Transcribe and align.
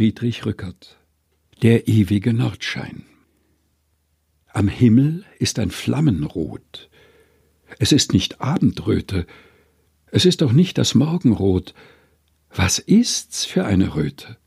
Friedrich 0.00 0.46
Rückert 0.46 0.96
Der 1.60 1.86
ewige 1.86 2.32
Nordschein 2.32 3.04
Am 4.46 4.66
Himmel 4.66 5.26
ist 5.38 5.58
ein 5.58 5.70
Flammenrot. 5.70 6.88
Es 7.78 7.92
ist 7.92 8.14
nicht 8.14 8.40
Abendröte, 8.40 9.26
es 10.06 10.24
ist 10.24 10.42
auch 10.42 10.52
nicht 10.52 10.78
das 10.78 10.94
Morgenrot. 10.94 11.74
Was 12.48 12.78
ist's 12.78 13.44
für 13.44 13.66
eine 13.66 13.94
Röte? 13.94 14.38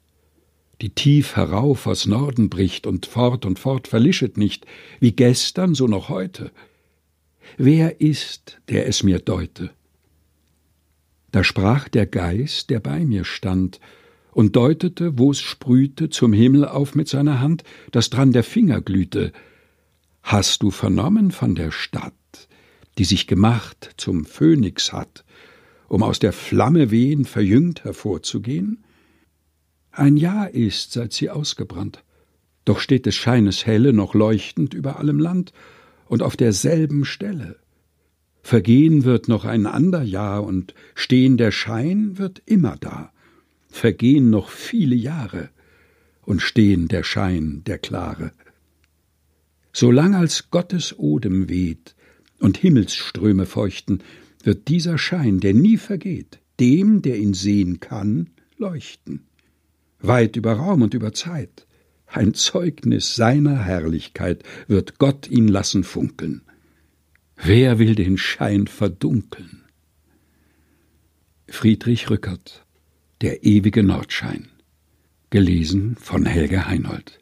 Die 0.82 0.90
tief 0.90 1.36
herauf 1.36 1.86
aus 1.86 2.08
Norden 2.08 2.50
bricht 2.50 2.88
und 2.88 3.06
fort 3.06 3.46
und 3.46 3.60
fort 3.60 3.88
verlischet 3.88 4.38
nicht, 4.38 4.66
wie 5.00 5.12
gestern, 5.12 5.76
so 5.76 5.86
noch 5.86 6.10
heute. 6.10 6.52
Wer 7.58 8.02
ist, 8.02 8.60
der 8.70 8.88
es 8.88 9.04
mir 9.04 9.20
deute? 9.20 9.70
Da 11.32 11.44
sprach 11.44 11.90
der 11.90 12.08
Geist, 12.08 12.72
der 12.72 12.80
bei 12.80 13.06
mir 13.06 13.24
stand, 13.24 13.80
und 14.34 14.56
deutete, 14.56 15.18
wo's 15.18 15.40
sprühte, 15.40 16.10
zum 16.10 16.34
Himmel 16.34 16.66
auf 16.66 16.96
mit 16.96 17.08
seiner 17.08 17.40
Hand, 17.40 17.64
dass 17.92 18.10
dran 18.10 18.32
der 18.32 18.44
Finger 18.44 18.82
glühte. 18.82 19.32
Hast 20.24 20.64
du 20.64 20.72
vernommen 20.72 21.32
von 21.32 21.56
der 21.56 21.72
Stadt, 21.72 22.14
die 22.98 23.06
sich 23.06 23.28
gemacht 23.28 23.92
zum 23.98 24.26
Phönix 24.26 24.92
hat, 24.92 25.24
um 25.88 26.02
aus 26.02 26.20
der 26.20 26.34
Flamme 26.34 26.90
wehen 26.92 27.26
verjüngt 27.26 27.84
hervorzugehen? 27.84 28.84
Ein 29.92 30.18
Jahr 30.18 30.50
ist, 30.50 30.94
seit 30.94 31.14
sie 31.14 31.30
ausgebrannt, 31.30 32.04
doch 32.66 32.80
steht 32.80 33.06
des 33.06 33.16
Scheines 33.16 33.66
helle 33.66 33.94
noch 33.94 34.16
leuchtend 34.16 34.74
über 34.74 34.98
allem 34.98 35.20
Land 35.20 35.54
und 36.08 36.24
auf 36.24 36.36
derselben 36.36 37.06
Stelle. 37.06 37.58
Vergehen 38.42 39.04
wird 39.04 39.28
noch 39.28 39.46
ein 39.46 39.68
ander 39.68 40.02
Jahr 40.02 40.44
und 40.44 40.74
stehen 40.96 41.38
der 41.38 41.52
Schein 41.52 42.18
wird 42.18 42.42
immer 42.46 42.78
da 42.80 43.13
vergehen 43.74 44.30
noch 44.30 44.50
viele 44.50 44.96
Jahre 44.96 45.50
und 46.22 46.42
stehen 46.42 46.88
der 46.88 47.04
Schein 47.04 47.64
der 47.66 47.80
Klare. 47.80 48.32
Solang 49.74 50.14
als 50.14 50.52
Gottes 50.52 50.98
Odem 50.98 51.50
weht 51.50 51.96
und 52.40 52.58
Himmelsströme 52.58 53.46
feuchten, 53.46 54.04
wird 54.44 54.68
dieser 54.68 54.98
Schein, 54.98 55.40
der 55.40 55.54
nie 55.54 55.78
vergeht, 55.78 56.40
dem, 56.60 57.02
der 57.02 57.18
ihn 57.18 57.34
sehen 57.34 57.80
kann, 57.80 58.30
leuchten. 58.58 59.22
Weit 60.00 60.36
über 60.36 60.54
Raum 60.54 60.84
und 60.84 60.94
über 60.94 61.14
Zeit, 61.14 61.66
ein 62.06 62.36
Zeugnis 62.36 63.16
seiner 63.16 63.64
Herrlichkeit 63.64 64.44
wird 64.68 65.00
Gott 65.00 65.28
ihn 65.28 65.48
lassen 65.48 65.84
funkeln. 65.84 66.42
Wer 67.38 67.80
will 67.80 67.96
den 67.96 68.18
Schein 68.20 68.68
verdunkeln? 68.68 69.64
Friedrich 71.48 72.10
Rückert 72.12 72.63
der 73.24 73.46
ewige 73.46 73.84
Nordschein. 73.84 74.50
Gelesen 75.30 75.96
von 75.96 76.26
Helge 76.26 76.68
Heinold. 76.68 77.22